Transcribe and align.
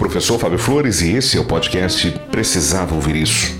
Professor 0.00 0.38
Fábio 0.38 0.58
Flores 0.58 1.02
e 1.02 1.10
esse 1.10 1.36
é 1.36 1.40
o 1.40 1.44
podcast 1.44 2.10
Precisava 2.32 2.94
Ouvir 2.94 3.16
Isso. 3.16 3.54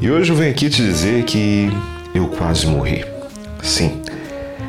E 0.00 0.08
hoje 0.08 0.30
eu 0.30 0.36
venho 0.36 0.52
aqui 0.52 0.70
te 0.70 0.80
dizer 0.80 1.24
que 1.24 1.68
eu 2.14 2.28
quase 2.28 2.64
morri. 2.64 3.04
Sim, 3.60 4.00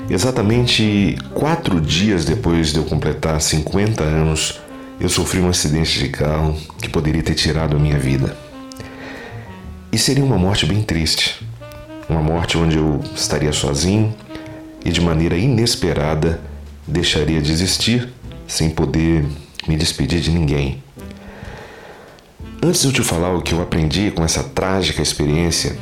exatamente 0.10 1.16
quatro 1.36 1.80
dias 1.80 2.26
depois 2.26 2.74
de 2.74 2.80
eu 2.80 2.86
completar 2.86 3.40
50 3.40 4.04
anos, 4.04 4.60
eu 5.00 5.08
sofri 5.08 5.40
um 5.40 5.50
acidente 5.50 6.00
de 6.00 6.10
carro 6.10 6.58
que 6.82 6.90
poderia 6.90 7.22
ter 7.22 7.36
tirado 7.36 7.76
a 7.76 7.80
minha 7.80 8.00
vida. 8.00 8.36
E 9.92 9.98
seria 10.00 10.26
uma 10.26 10.40
morte 10.40 10.66
bem 10.66 10.82
triste. 10.82 11.46
Uma 12.10 12.24
morte 12.24 12.58
onde 12.58 12.78
eu 12.78 13.00
estaria 13.16 13.54
sozinho 13.54 14.12
e 14.84 14.90
de 14.90 15.02
maneira 15.02 15.38
inesperada 15.38 16.42
deixaria 16.88 17.40
de 17.40 17.52
existir 17.52 18.10
sem 18.48 18.72
poder 18.72 19.24
me 19.68 19.76
despedir 19.76 20.22
de 20.22 20.32
ninguém. 20.32 20.84
Antes 22.62 22.82
de 22.82 22.88
eu 22.88 22.94
te 22.94 23.02
falar 23.02 23.34
o 23.34 23.42
que 23.42 23.54
eu 23.54 23.62
aprendi 23.62 24.12
com 24.12 24.24
essa 24.24 24.44
trágica 24.44 25.02
experiência, 25.02 25.78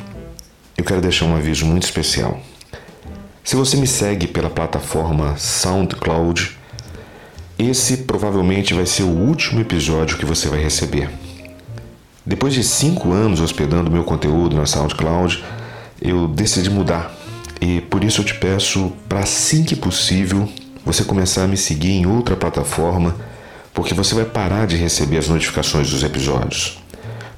eu 0.76 0.84
quero 0.84 1.00
deixar 1.00 1.24
um 1.24 1.34
aviso 1.34 1.66
muito 1.66 1.82
especial. 1.82 2.40
Se 3.42 3.56
você 3.56 3.76
me 3.76 3.86
segue 3.86 4.26
pela 4.26 4.50
plataforma 4.50 5.36
SoundCloud, 5.36 6.56
esse 7.58 7.98
provavelmente 7.98 8.74
vai 8.74 8.86
ser 8.86 9.02
o 9.02 9.08
último 9.08 9.60
episódio 9.60 10.18
que 10.18 10.24
você 10.24 10.48
vai 10.48 10.62
receber. 10.62 11.10
Depois 12.24 12.54
de 12.54 12.62
cinco 12.62 13.10
anos 13.10 13.40
hospedando 13.40 13.90
meu 13.90 14.04
conteúdo 14.04 14.54
na 14.54 14.66
SoundCloud, 14.66 15.42
eu 16.00 16.28
decidi 16.28 16.70
mudar 16.70 17.12
e 17.60 17.80
por 17.80 18.04
isso 18.04 18.20
eu 18.20 18.24
te 18.24 18.34
peço 18.34 18.92
para 19.08 19.20
assim 19.20 19.64
que 19.64 19.74
possível 19.74 20.48
você 20.84 21.02
começar 21.02 21.44
a 21.44 21.48
me 21.48 21.56
seguir 21.56 21.90
em 21.90 22.06
outra 22.06 22.36
plataforma 22.36 23.16
porque 23.78 23.94
você 23.94 24.12
vai 24.12 24.24
parar 24.24 24.66
de 24.66 24.74
receber 24.74 25.18
as 25.18 25.28
notificações 25.28 25.88
dos 25.88 26.02
episódios. 26.02 26.82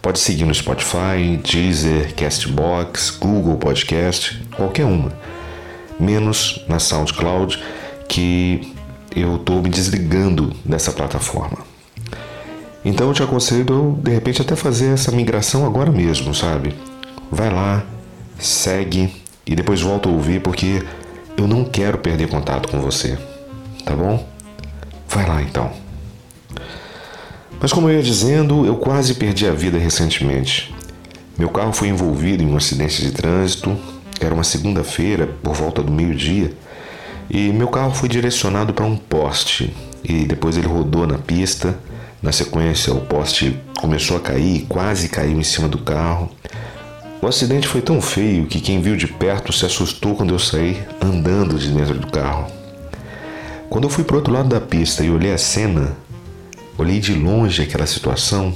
Pode 0.00 0.18
seguir 0.18 0.46
no 0.46 0.54
Spotify, 0.54 1.38
Deezer, 1.44 2.14
Castbox, 2.14 3.10
Google 3.10 3.58
Podcast, 3.58 4.42
qualquer 4.56 4.86
uma. 4.86 5.12
Menos 6.00 6.64
na 6.66 6.78
SoundCloud, 6.78 7.62
que 8.08 8.74
eu 9.14 9.36
estou 9.36 9.60
me 9.60 9.68
desligando 9.68 10.50
dessa 10.64 10.90
plataforma. 10.92 11.58
Então 12.82 13.08
eu 13.08 13.12
te 13.12 13.22
aconselho, 13.22 13.98
de 14.02 14.10
repente, 14.10 14.40
até 14.40 14.56
fazer 14.56 14.94
essa 14.94 15.12
migração 15.12 15.66
agora 15.66 15.92
mesmo, 15.92 16.34
sabe? 16.34 16.74
Vai 17.30 17.50
lá, 17.52 17.84
segue 18.38 19.14
e 19.46 19.54
depois 19.54 19.82
volta 19.82 20.08
a 20.08 20.12
ouvir, 20.12 20.40
porque 20.40 20.82
eu 21.36 21.46
não 21.46 21.66
quero 21.66 21.98
perder 21.98 22.30
contato 22.30 22.66
com 22.70 22.80
você, 22.80 23.18
tá 23.84 23.94
bom? 23.94 24.26
Vai 25.06 25.28
lá 25.28 25.42
então. 25.42 25.89
Mas 27.60 27.72
como 27.72 27.90
eu 27.90 27.96
ia 27.96 28.02
dizendo, 28.02 28.64
eu 28.64 28.76
quase 28.76 29.14
perdi 29.14 29.46
a 29.46 29.52
vida 29.52 29.78
recentemente. 29.78 30.74
Meu 31.36 31.50
carro 31.50 31.72
foi 31.72 31.88
envolvido 31.88 32.42
em 32.42 32.46
um 32.46 32.56
acidente 32.56 33.02
de 33.02 33.10
trânsito. 33.12 33.76
Era 34.18 34.34
uma 34.34 34.44
segunda-feira, 34.44 35.26
por 35.42 35.54
volta 35.54 35.82
do 35.82 35.92
meio-dia, 35.92 36.52
e 37.28 37.52
meu 37.52 37.68
carro 37.68 37.92
foi 37.92 38.08
direcionado 38.08 38.72
para 38.72 38.84
um 38.84 38.96
poste. 38.96 39.74
E 40.02 40.24
depois 40.24 40.56
ele 40.56 40.66
rodou 40.66 41.06
na 41.06 41.18
pista. 41.18 41.78
Na 42.22 42.32
sequência, 42.32 42.92
o 42.92 43.00
poste 43.00 43.56
começou 43.78 44.16
a 44.16 44.20
cair 44.20 44.66
quase 44.68 45.08
caiu 45.08 45.38
em 45.38 45.44
cima 45.44 45.68
do 45.68 45.78
carro. 45.78 46.30
O 47.22 47.26
acidente 47.26 47.68
foi 47.68 47.82
tão 47.82 48.00
feio 48.00 48.46
que 48.46 48.60
quem 48.60 48.80
viu 48.80 48.96
de 48.96 49.06
perto 49.06 49.52
se 49.52 49.66
assustou 49.66 50.14
quando 50.14 50.34
eu 50.34 50.38
saí 50.38 50.82
andando 51.00 51.58
de 51.58 51.70
dentro 51.70 51.98
do 51.98 52.06
carro. 52.06 52.46
Quando 53.68 53.84
eu 53.84 53.90
fui 53.90 54.04
para 54.04 54.14
o 54.14 54.18
outro 54.18 54.32
lado 54.32 54.48
da 54.48 54.60
pista 54.60 55.04
e 55.04 55.10
olhei 55.10 55.32
a 55.32 55.38
cena, 55.38 55.96
Olhei 56.78 56.98
de 56.98 57.12
longe 57.14 57.62
aquela 57.62 57.86
situação, 57.86 58.54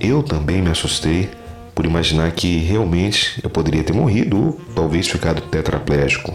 eu 0.00 0.22
também 0.22 0.62
me 0.62 0.70
assustei 0.70 1.30
por 1.74 1.84
imaginar 1.84 2.30
que 2.32 2.58
realmente 2.58 3.40
eu 3.42 3.50
poderia 3.50 3.82
ter 3.82 3.92
morrido 3.92 4.36
ou 4.36 4.60
talvez 4.74 5.08
ficado 5.08 5.42
tetraplégico. 5.42 6.32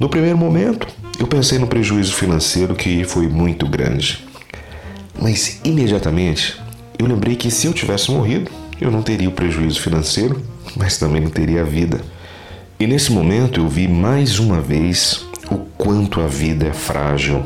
No 0.00 0.08
primeiro 0.08 0.38
momento, 0.38 0.86
eu 1.18 1.26
pensei 1.26 1.58
no 1.58 1.66
prejuízo 1.66 2.14
financeiro 2.14 2.74
que 2.74 3.04
foi 3.04 3.26
muito 3.26 3.66
grande. 3.66 4.24
Mas 5.20 5.60
imediatamente 5.64 6.56
eu 6.98 7.06
lembrei 7.06 7.34
que 7.34 7.50
se 7.50 7.66
eu 7.66 7.72
tivesse 7.72 8.10
morrido, 8.10 8.50
eu 8.80 8.90
não 8.90 9.02
teria 9.02 9.28
o 9.28 9.32
prejuízo 9.32 9.80
financeiro, 9.80 10.40
mas 10.76 10.96
também 10.96 11.20
não 11.20 11.30
teria 11.30 11.62
a 11.62 11.64
vida. 11.64 12.00
E 12.78 12.86
nesse 12.86 13.10
momento 13.10 13.60
eu 13.60 13.68
vi 13.68 13.88
mais 13.88 14.38
uma 14.38 14.60
vez 14.60 15.26
o 15.50 15.58
quanto 15.76 16.20
a 16.20 16.28
vida 16.28 16.66
é 16.66 16.72
frágil 16.72 17.44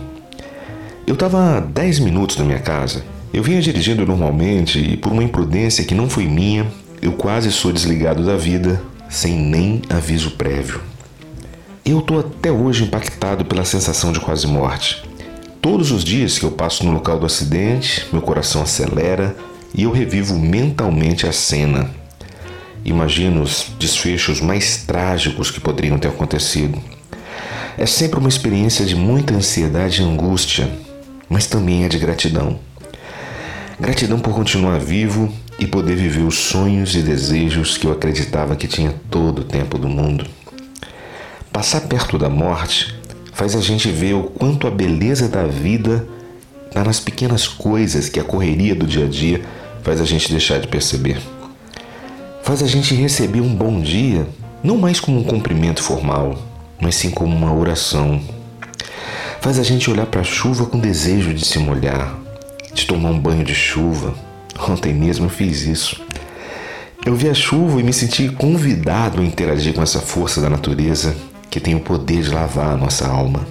eu 1.07 1.15
estava 1.15 1.57
a 1.57 1.61
10 1.61 1.99
minutos 1.99 2.37
da 2.37 2.45
minha 2.45 2.61
casa. 2.61 3.05
Eu 3.33 3.43
vinha 3.43 3.61
dirigindo 3.61 4.07
normalmente 4.07 4.79
e, 4.79 4.97
por 4.97 5.13
uma 5.13 5.25
imprudência 5.25 5.85
que 5.85 5.95
não 5.95 6.09
foi 6.09 6.27
minha, 6.27 6.67
eu 7.01 7.13
quase 7.13 7.51
sou 7.51 7.73
desligado 7.73 8.25
da 8.25 8.37
vida 8.37 8.81
sem 9.09 9.35
nem 9.35 9.83
aviso 9.89 10.33
prévio. 10.33 10.81
Eu 11.85 11.99
estou 11.99 12.21
até 12.21 12.53
hoje 12.53 12.85
impactado 12.85 13.45
pela 13.45 13.65
sensação 13.65 14.13
de 14.13 14.21
quase 14.21 14.47
morte. 14.47 15.03
Todos 15.61 15.91
os 15.91 16.05
dias 16.05 16.39
que 16.39 16.45
eu 16.45 16.53
passo 16.53 16.85
no 16.85 16.93
local 16.93 17.19
do 17.19 17.27
acidente, 17.27 18.07
meu 18.13 18.23
coração 18.23 18.63
acelera 18.63 19.37
e 19.75 19.83
eu 19.83 19.91
revivo 19.91 20.39
mentalmente 20.39 21.27
a 21.27 21.33
cena. 21.33 21.91
Imagino 22.85 23.43
os 23.43 23.67
desfechos 23.79 24.41
mais 24.41 24.79
trágicos 24.79 25.51
que 25.51 25.61
poderiam 25.61 25.99
ter 25.99 26.09
acontecido. 26.09 26.79
É 27.77 27.87
sempre 27.87 28.19
uma 28.19 28.29
experiência 28.29 28.85
de 28.85 28.95
muita 28.95 29.35
ansiedade 29.35 30.03
e 30.03 30.05
angústia, 30.05 30.71
mas 31.33 31.47
também 31.47 31.83
é 31.85 31.89
de 31.89 31.99
gratidão. 31.99 32.59
Gratidão 33.81 34.21
por 34.21 34.35
continuar 34.35 34.79
vivo 34.79 35.33
e 35.59 35.67
poder 35.67 35.97
viver 35.97 36.25
os 36.25 36.37
sonhos 36.37 36.95
e 36.95 37.01
desejos 37.01 37.79
que 37.79 37.87
eu 37.87 37.93
acreditava 37.93 38.55
que 38.55 38.69
tinha 38.69 38.95
todo 39.11 39.39
o 39.39 39.45
tempo 39.45 39.79
do 39.79 39.89
mundo. 39.89 40.27
Passar 41.51 41.81
perto 41.81 42.19
da 42.19 42.29
morte 42.29 42.95
faz 43.33 43.57
a 43.57 43.63
gente 43.63 43.91
ver 43.91 44.13
o 44.13 44.25
quanto 44.25 44.67
a 44.67 44.71
beleza 44.71 45.27
da 45.27 45.45
vida 45.47 46.07
está 46.67 46.85
nas 46.85 47.01
pequenas 47.01 47.49
coisas 47.49 48.11
que 48.11 48.21
a 48.21 48.25
correria 48.25 48.75
do 48.75 48.87
dia 48.87 49.07
a 49.07 49.09
dia 49.09 49.41
faz 49.83 50.03
a 50.03 50.05
gente 50.05 50.31
deixar 50.31 50.61
de 50.61 50.69
perceber. 50.69 51.19
Faz 52.43 52.63
a 52.63 52.67
gente 52.67 52.95
receber 52.95 53.41
um 53.41 53.55
bom 53.55 53.81
dia 53.81 54.27
não 54.63 54.77
mais 54.77 55.01
como 55.01 55.19
um 55.19 55.25
cumprimento 55.25 55.83
formal, 55.83 56.39
mas 56.79 56.95
sim 56.95 57.11
como 57.11 57.35
uma 57.35 57.55
oração 57.55 58.21
faz 59.43 59.59
a 59.59 59.65
gente 59.65 59.91
olhar 59.91 60.07
para 60.07 60.21
a 60.21 60.25
chuva 60.25 60.67
com 60.67 60.79
desejo 60.79 61.35
de 61.35 61.45
se 61.45 61.59
molhar, 61.59 62.17
de 62.73 62.87
tomar 62.87 63.11
um 63.11 63.19
banho 63.19 63.45
de 63.45 63.53
chuva. 63.53 64.15
Ontem 64.69 64.95
mesmo 64.95 65.27
eu 65.27 65.29
fiz 65.29 65.63
isso. 65.63 66.01
Eu 67.05 67.17
vi 67.17 67.29
a 67.29 67.35
chuva 67.35 67.81
e 67.81 67.83
me 67.83 67.93
senti 67.93 68.29
convidado 68.29 69.21
a 69.21 69.25
interagir 69.25 69.75
com 69.75 69.83
essa 69.83 69.99
força 69.99 70.41
da 70.41 70.49
natureza 70.49 71.17
que 71.51 71.59
tem 71.59 71.75
o 71.75 71.81
poder 71.81 72.23
de 72.23 72.31
lavar 72.31 72.73
a 72.73 72.77
nossa 72.77 73.09
alma. 73.09 73.45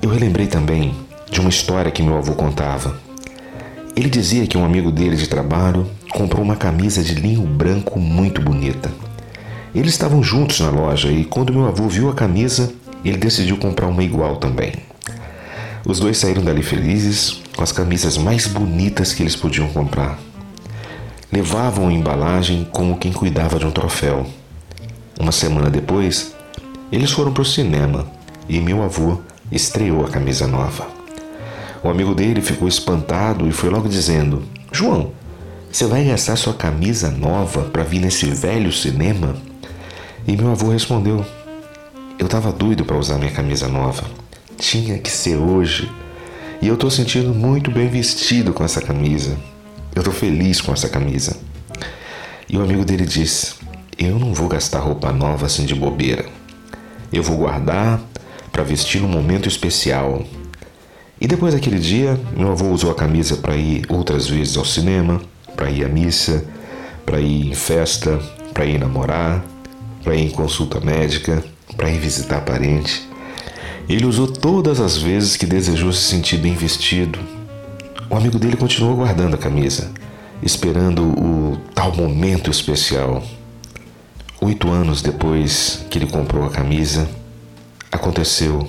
Eu 0.00 0.08
relembrei 0.08 0.46
também 0.46 0.94
de 1.30 1.38
uma 1.38 1.50
história 1.50 1.90
que 1.90 2.02
meu 2.02 2.16
avô 2.16 2.32
contava. 2.32 2.98
Ele 3.94 4.08
dizia 4.08 4.46
que 4.46 4.56
um 4.56 4.64
amigo 4.64 4.90
dele 4.90 5.16
de 5.16 5.28
trabalho 5.28 5.86
comprou 6.08 6.42
uma 6.42 6.56
camisa 6.56 7.02
de 7.02 7.14
linho 7.14 7.42
branco 7.42 8.00
muito 8.00 8.40
bonita. 8.40 8.90
Eles 9.74 9.92
estavam 9.92 10.22
juntos 10.22 10.60
na 10.60 10.70
loja 10.70 11.12
e 11.12 11.26
quando 11.26 11.52
meu 11.52 11.66
avô 11.66 11.86
viu 11.88 12.08
a 12.08 12.14
camisa, 12.14 12.72
ele 13.04 13.16
decidiu 13.18 13.56
comprar 13.56 13.86
uma 13.86 14.02
igual 14.02 14.36
também. 14.36 14.72
Os 15.86 16.00
dois 16.00 16.18
saíram 16.18 16.42
dali 16.42 16.62
felizes, 16.62 17.40
com 17.56 17.62
as 17.62 17.70
camisas 17.70 18.18
mais 18.18 18.46
bonitas 18.46 19.12
que 19.12 19.22
eles 19.22 19.36
podiam 19.36 19.68
comprar. 19.68 20.18
Levavam 21.30 21.88
a 21.88 21.92
embalagem 21.92 22.66
como 22.72 22.98
quem 22.98 23.12
cuidava 23.12 23.58
de 23.58 23.66
um 23.66 23.70
troféu. 23.70 24.26
Uma 25.18 25.32
semana 25.32 25.70
depois, 25.70 26.34
eles 26.90 27.10
foram 27.10 27.32
para 27.32 27.42
o 27.42 27.46
cinema 27.46 28.06
e 28.48 28.60
meu 28.60 28.82
avô 28.82 29.18
estreou 29.50 30.04
a 30.04 30.08
camisa 30.08 30.46
nova. 30.46 30.88
O 31.82 31.88
amigo 31.88 32.14
dele 32.14 32.40
ficou 32.40 32.66
espantado 32.66 33.46
e 33.46 33.52
foi 33.52 33.70
logo 33.70 33.88
dizendo: 33.88 34.42
João, 34.72 35.12
você 35.70 35.86
vai 35.86 36.04
gastar 36.04 36.36
sua 36.36 36.54
camisa 36.54 37.10
nova 37.10 37.62
para 37.62 37.84
vir 37.84 38.00
nesse 38.00 38.26
velho 38.26 38.72
cinema? 38.72 39.36
E 40.26 40.36
meu 40.36 40.50
avô 40.50 40.70
respondeu: 40.70 41.24
eu 42.18 42.26
estava 42.26 42.50
doido 42.50 42.84
para 42.84 42.96
usar 42.96 43.18
minha 43.18 43.30
camisa 43.30 43.68
nova. 43.68 44.04
tinha 44.58 44.98
que 44.98 45.10
ser 45.10 45.36
hoje. 45.36 45.90
E 46.62 46.68
eu 46.68 46.76
tô 46.76 46.90
sentindo 46.90 47.34
muito 47.34 47.70
bem 47.70 47.88
vestido 47.88 48.54
com 48.54 48.64
essa 48.64 48.80
camisa. 48.80 49.36
Eu 49.94 50.02
tô 50.02 50.10
feliz 50.10 50.60
com 50.60 50.72
essa 50.72 50.88
camisa. 50.88 51.36
E 52.48 52.56
o 52.56 52.62
amigo 52.62 52.84
dele 52.84 53.04
disse: 53.04 53.54
Eu 53.98 54.18
não 54.18 54.32
vou 54.32 54.48
gastar 54.48 54.80
roupa 54.80 55.12
nova 55.12 55.44
assim 55.44 55.66
de 55.66 55.74
bobeira. 55.74 56.24
Eu 57.12 57.22
vou 57.22 57.36
guardar 57.36 58.00
para 58.50 58.62
vestir 58.62 59.00
num 59.00 59.08
momento 59.08 59.46
especial. 59.46 60.24
E 61.20 61.26
depois 61.26 61.52
daquele 61.52 61.78
dia, 61.78 62.18
meu 62.34 62.52
avô 62.52 62.70
usou 62.70 62.90
a 62.90 62.94
camisa 62.94 63.36
para 63.36 63.56
ir 63.56 63.84
outras 63.90 64.26
vezes 64.26 64.56
ao 64.56 64.64
cinema, 64.64 65.20
para 65.54 65.70
ir 65.70 65.84
à 65.84 65.88
missa, 65.88 66.44
para 67.04 67.20
ir 67.20 67.50
em 67.50 67.54
festa, 67.54 68.18
para 68.54 68.64
ir 68.64 68.78
namorar, 68.78 69.44
para 70.02 70.14
ir 70.14 70.26
em 70.26 70.30
consulta 70.30 70.80
médica, 70.80 71.42
para 71.74 71.90
ir 71.90 71.98
visitar 71.98 72.40
parente. 72.42 73.08
Ele 73.88 74.04
usou 74.04 74.26
todas 74.26 74.80
as 74.80 74.96
vezes 74.96 75.36
que 75.36 75.46
desejou 75.46 75.92
se 75.92 76.02
sentir 76.02 76.38
bem 76.38 76.54
vestido. 76.54 77.18
O 78.10 78.16
amigo 78.16 78.38
dele 78.38 78.56
continuou 78.56 78.96
guardando 78.96 79.34
a 79.34 79.38
camisa, 79.38 79.92
esperando 80.42 81.02
o 81.02 81.56
tal 81.74 81.94
momento 81.94 82.50
especial. 82.50 83.22
Oito 84.40 84.68
anos 84.70 85.02
depois 85.02 85.84
que 85.88 85.98
ele 85.98 86.06
comprou 86.06 86.44
a 86.44 86.50
camisa, 86.50 87.08
aconteceu 87.90 88.68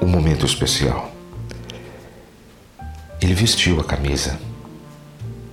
o 0.00 0.06
momento 0.06 0.44
especial. 0.44 1.12
Ele 3.20 3.34
vestiu 3.34 3.80
a 3.80 3.84
camisa, 3.84 4.38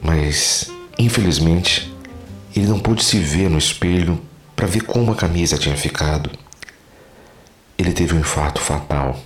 mas 0.01 0.71
infelizmente 0.97 1.93
ele 2.55 2.67
não 2.67 2.79
pôde 2.79 3.03
se 3.03 3.17
ver 3.17 3.49
no 3.49 3.57
espelho 3.57 4.19
para 4.55 4.67
ver 4.67 4.81
como 4.81 5.11
a 5.11 5.15
camisa 5.15 5.57
tinha 5.57 5.77
ficado 5.77 6.29
ele 7.81 7.94
teve 7.94 8.16
um 8.16 8.19
infarto 8.19 8.62
fatal. 8.62 9.19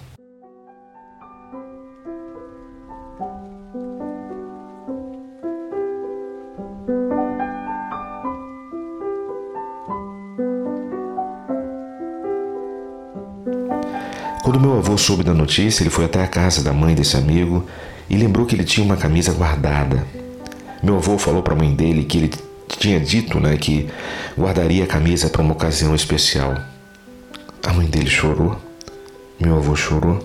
Quando 14.42 14.60
meu 14.60 14.78
avô 14.78 14.98
soube 14.98 15.24
da 15.24 15.34
notícia, 15.34 15.84
ele 15.84 15.90
foi 15.90 16.06
até 16.06 16.24
a 16.24 16.28
casa 16.28 16.64
da 16.64 16.72
mãe 16.72 16.96
desse 16.96 17.18
amigo 17.18 17.66
e 18.10 18.16
lembrou 18.16 18.46
que 18.46 18.56
ele 18.56 18.64
tinha 18.64 18.86
uma 18.86 18.96
camisa 18.96 19.34
guardada. 19.34 20.06
Meu 20.82 20.98
avô 20.98 21.18
falou 21.18 21.42
para 21.44 21.54
a 21.54 21.58
mãe 21.58 21.76
dele 21.76 22.04
que 22.04 22.18
ele 22.18 22.32
tinha 22.80 23.00
dito 23.00 23.40
né, 23.40 23.58
que 23.58 23.90
guardaria 24.38 24.84
a 24.84 24.88
camisa 24.88 25.30
para 25.30 25.42
uma 25.42 25.54
ocasião 25.54 25.96
especial. 25.96 26.56
A 27.66 27.74
mãe 27.74 27.88
dele 27.88 28.10
chorou, 28.10 28.56
meu 29.40 29.58
avô 29.58 29.76
chorou 29.76 30.24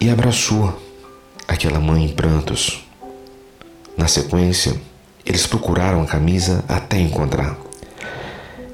e 0.00 0.08
abraçou 0.08 0.80
aquela 1.48 1.80
mãe 1.80 2.04
em 2.04 2.08
prantos. 2.08 2.84
Na 3.96 4.06
sequência, 4.06 4.80
eles 5.26 5.48
procuraram 5.48 6.00
a 6.00 6.06
camisa 6.06 6.64
até 6.68 6.96
encontrar. 6.96 7.56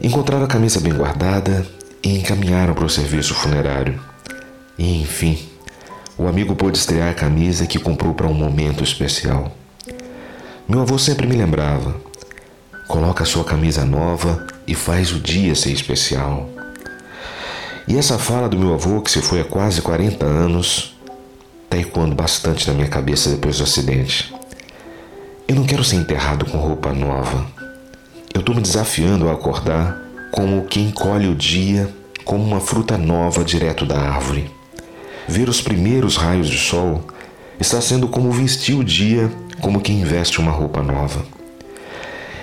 Encontraram 0.03 0.45
a 0.45 0.49
camisa 0.49 0.79
bem 0.79 0.93
guardada 0.93 1.67
e 2.03 2.19
encaminharam 2.19 2.75
para 2.75 2.85
o 2.85 2.91
serviço 2.91 3.35
funerário. 3.35 3.99
E 4.77 5.01
enfim, 5.01 5.49
o 6.19 6.29
amigo 6.29 6.55
pôde 6.55 6.77
estrear 6.77 7.09
a 7.09 7.15
camisa 7.15 7.67
que 7.67 7.79
comprou 7.79 8.13
para 8.13 8.27
um 8.27 8.35
momento 8.35 8.85
especial. 8.85 9.57
Meu 10.69 10.83
avô 10.83 10.99
sempre 10.99 11.27
me 11.27 11.35
lembrava: 11.35 11.97
coloca 12.87 13.25
sua 13.25 13.43
camisa 13.43 13.87
nova 13.87 14.47
e 14.67 14.75
faz 14.75 15.13
o 15.13 15.19
dia 15.19 15.55
ser 15.55 15.73
especial. 15.73 16.56
E 17.89 17.97
essa 17.97 18.19
fala 18.19 18.49
do 18.49 18.59
meu 18.59 18.75
avô, 18.75 19.01
que 19.01 19.09
se 19.09 19.23
foi 19.23 19.41
há 19.41 19.45
quase 19.45 19.81
40 19.81 20.27
anos, 20.27 20.97
está 21.65 21.79
ecoando 21.79 22.17
bastante 22.17 22.67
na 22.67 22.75
minha 22.75 22.89
cabeça 22.89 23.31
depois 23.31 23.59
do 23.59 23.63
acidente. 23.63 24.35
Eu 25.47 25.55
não 25.55 25.65
quero 25.65 25.85
ser 25.85 25.95
enterrado 25.95 26.45
com 26.47 26.59
roupa 26.59 26.93
nova. 26.93 27.47
Eu 28.35 28.41
estou 28.41 28.57
me 28.57 28.61
desafiando 28.61 29.29
a 29.29 29.33
acordar 29.35 30.03
como 30.33 30.65
quem 30.65 30.91
colhe 30.91 31.29
o 31.29 31.35
dia 31.35 31.89
como 32.25 32.43
uma 32.43 32.61
fruta 32.61 32.99
nova 32.99 33.45
direto 33.45 33.87
da 33.87 33.97
árvore. 33.97 34.51
Ver 35.29 35.49
os 35.49 35.61
primeiros 35.61 36.17
raios 36.17 36.49
de 36.49 36.59
sol 36.59 37.05
está 37.61 37.81
sendo 37.81 38.09
como 38.09 38.33
vestir 38.33 38.75
o 38.75 38.83
dia 38.83 39.31
como 39.61 39.81
quem 39.81 40.03
veste 40.03 40.41
uma 40.41 40.51
roupa 40.51 40.83
nova. 40.83 41.25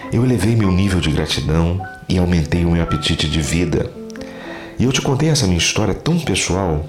Eu 0.10 0.24
elevei 0.24 0.56
meu 0.56 0.72
nível 0.72 1.02
de 1.02 1.12
gratidão 1.12 1.86
e 2.08 2.18
aumentei 2.18 2.64
o 2.64 2.72
meu 2.72 2.82
apetite 2.82 3.28
de 3.28 3.42
vida 3.42 3.92
e 4.78 4.86
eu 4.86 4.92
te 4.92 5.02
contei 5.02 5.30
essa 5.30 5.46
minha 5.46 5.58
história 5.58 5.94
tão 5.94 6.20
pessoal 6.20 6.86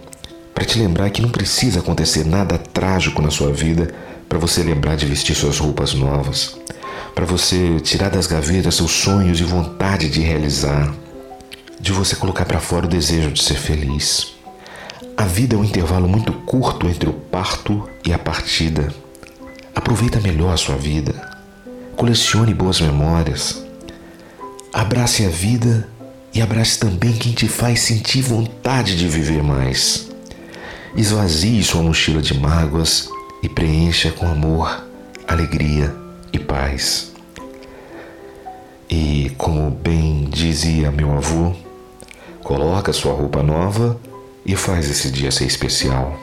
para 0.54 0.64
te 0.64 0.78
lembrar 0.78 1.10
que 1.10 1.20
não 1.20 1.28
precisa 1.28 1.80
acontecer 1.80 2.24
nada 2.24 2.56
trágico 2.56 3.20
na 3.20 3.30
sua 3.30 3.52
vida 3.52 3.92
para 4.28 4.38
você 4.38 4.62
lembrar 4.62 4.96
de 4.96 5.06
vestir 5.06 5.34
suas 5.34 5.58
roupas 5.58 5.94
novas, 5.94 6.56
para 7.14 7.24
você 7.24 7.78
tirar 7.80 8.10
das 8.10 8.26
gavetas 8.26 8.76
seus 8.76 8.92
sonhos 8.92 9.40
e 9.40 9.44
vontade 9.44 10.08
de 10.08 10.20
realizar, 10.20 10.94
de 11.80 11.92
você 11.92 12.16
colocar 12.16 12.44
para 12.44 12.60
fora 12.60 12.86
o 12.86 12.88
desejo 12.88 13.30
de 13.30 13.42
ser 13.42 13.56
feliz. 13.56 14.34
A 15.16 15.24
vida 15.24 15.54
é 15.54 15.58
um 15.58 15.64
intervalo 15.64 16.08
muito 16.08 16.32
curto 16.32 16.88
entre 16.88 17.08
o 17.08 17.12
parto 17.12 17.88
e 18.04 18.12
a 18.12 18.18
partida. 18.18 18.92
Aproveita 19.74 20.20
melhor 20.20 20.52
a 20.52 20.56
sua 20.56 20.76
vida. 20.76 21.14
Colecione 21.96 22.52
boas 22.52 22.80
memórias. 22.80 23.62
Abrace 24.72 25.24
a 25.24 25.28
vida 25.28 25.88
e 26.34 26.42
abrace 26.42 26.78
também 26.78 27.12
quem 27.12 27.32
te 27.32 27.46
faz 27.46 27.80
sentir 27.80 28.20
vontade 28.20 28.96
de 28.96 29.06
viver 29.06 29.42
mais. 29.42 30.10
Esvazie 30.96 31.62
sua 31.62 31.82
mochila 31.82 32.20
de 32.20 32.38
mágoas 32.38 33.08
e 33.42 33.48
preencha 33.48 34.10
com 34.10 34.26
amor, 34.26 34.84
alegria 35.28 35.94
e 36.32 36.38
paz. 36.38 37.12
E 38.90 39.30
como 39.38 39.70
bem 39.70 40.24
dizia 40.28 40.90
meu 40.90 41.12
avô, 41.12 41.52
coloca 42.42 42.92
sua 42.92 43.14
roupa 43.14 43.42
nova 43.42 43.98
e 44.44 44.56
faz 44.56 44.90
esse 44.90 45.10
dia 45.10 45.30
ser 45.30 45.46
especial. 45.46 46.18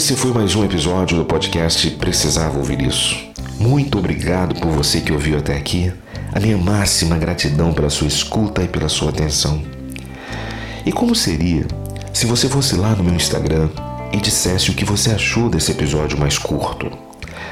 Esse 0.00 0.16
foi 0.16 0.32
mais 0.32 0.54
um 0.54 0.64
episódio 0.64 1.18
do 1.18 1.26
podcast 1.26 1.90
Precisava 1.90 2.56
Ouvir 2.56 2.80
Isso. 2.80 3.18
Muito 3.58 3.98
obrigado 3.98 4.58
por 4.58 4.70
você 4.70 4.98
que 4.98 5.12
ouviu 5.12 5.36
até 5.36 5.54
aqui. 5.54 5.92
A 6.32 6.40
minha 6.40 6.56
máxima 6.56 7.18
gratidão 7.18 7.74
pela 7.74 7.90
sua 7.90 8.06
escuta 8.06 8.62
e 8.62 8.66
pela 8.66 8.88
sua 8.88 9.10
atenção. 9.10 9.62
E 10.86 10.90
como 10.90 11.14
seria 11.14 11.66
se 12.14 12.24
você 12.24 12.48
fosse 12.48 12.76
lá 12.76 12.96
no 12.96 13.04
meu 13.04 13.12
Instagram 13.12 13.68
e 14.10 14.16
dissesse 14.16 14.70
o 14.70 14.74
que 14.74 14.86
você 14.86 15.10
achou 15.10 15.50
desse 15.50 15.70
episódio 15.70 16.18
mais 16.18 16.38
curto? 16.38 16.90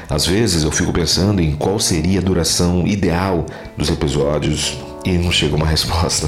Às 0.09 0.25
vezes 0.25 0.63
eu 0.63 0.71
fico 0.71 0.91
pensando 0.91 1.39
em 1.39 1.55
qual 1.55 1.79
seria 1.79 2.19
a 2.19 2.23
duração 2.23 2.87
ideal 2.87 3.45
dos 3.77 3.91
episódios 3.91 4.75
e 5.05 5.19
não 5.19 5.31
chega 5.31 5.55
uma 5.55 5.67
resposta. 5.69 6.27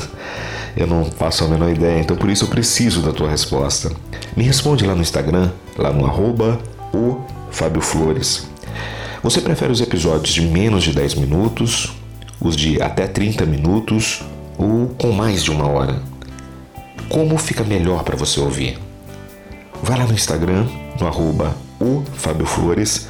Eu 0.78 0.86
não 0.86 1.04
faço 1.04 1.44
a 1.44 1.48
menor 1.48 1.72
ideia, 1.72 2.00
então 2.00 2.16
por 2.16 2.30
isso 2.30 2.46
eu 2.46 2.50
preciso 2.50 3.02
da 3.02 3.12
tua 3.12 3.28
resposta. 3.28 3.92
Me 4.38 4.44
responde 4.44 4.86
lá 4.86 4.96
no 4.96 5.02
Instagram, 5.02 5.52
lá 5.82 5.92
no 5.92 6.06
arroba 6.06 6.60
o 6.94 7.22
Fábio 7.52 7.82
Flores. 7.82 8.48
Você 9.24 9.42
prefere 9.42 9.72
os 9.72 9.82
episódios 9.82 10.34
de 10.34 10.42
menos 10.42 10.84
de 10.84 10.94
10 10.94 11.16
minutos, 11.16 11.94
os 12.40 12.56
de 12.56 12.82
até 12.82 13.08
30 13.08 13.46
minutos 13.46 14.22
ou 14.58 14.88
com 14.98 15.12
mais 15.12 15.44
de 15.44 15.52
uma 15.52 15.68
hora? 15.68 16.02
Como 17.10 17.38
fica 17.38 17.64
melhor 17.64 18.04
para 18.04 18.16
você 18.16 18.40
ouvir? 18.40 18.80
Vai 19.84 19.98
lá 19.98 20.06
no 20.06 20.14
Instagram, 20.14 20.66
no 21.00 21.08
arroba 21.08 21.56
o 21.80 22.04
Fábio 22.14 22.46
Flores 22.46 23.08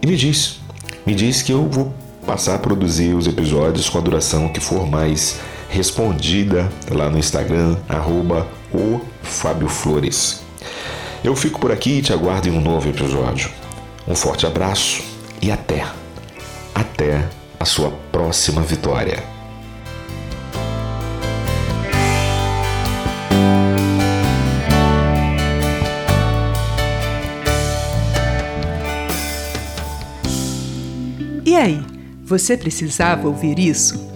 e 0.00 0.06
me 0.06 0.16
diz. 0.16 0.60
Me 1.04 1.14
diz 1.14 1.42
que 1.42 1.52
eu 1.52 1.68
vou 1.68 1.92
passar 2.26 2.56
a 2.56 2.58
produzir 2.58 3.14
os 3.14 3.26
episódios 3.26 3.88
com 3.88 3.98
a 3.98 4.00
duração 4.00 4.48
que 4.48 4.60
for 4.60 4.86
mais 4.86 5.38
respondida 5.68 6.70
lá 6.90 7.08
no 7.08 7.18
Instagram, 7.18 7.76
arroba 7.88 8.46
o 8.72 9.00
Fábio 9.22 9.68
Flores. 9.68 10.40
Eu 11.24 11.34
fico 11.34 11.60
por 11.60 11.72
aqui 11.72 11.98
e 11.98 12.02
te 12.02 12.12
aguardo 12.12 12.48
em 12.48 12.52
um 12.52 12.60
novo 12.60 12.88
episódio. 12.88 13.50
Um 14.06 14.14
forte 14.14 14.46
abraço 14.46 15.02
e 15.42 15.50
até, 15.50 15.84
até 16.74 17.28
a 17.58 17.64
sua 17.64 17.90
próxima 18.12 18.62
vitória. 18.62 19.22
E 31.44 31.54
aí, 31.54 31.80
você 32.22 32.56
precisava 32.56 33.26
ouvir 33.28 33.58
isso? 33.58 34.15